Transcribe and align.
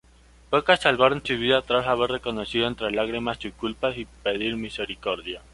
Pocas 0.49 0.79
salvaron 0.81 1.21
sus 1.23 1.37
vidas 1.39 1.63
tras 1.67 1.85
haber 1.85 2.09
reconocido 2.09 2.65
entre 2.67 2.89
lágrimas 2.89 3.37
sus 3.39 3.53
culpas 3.53 3.95
y 3.99 4.05
pedir 4.23 4.55
misericordia. 4.57 5.43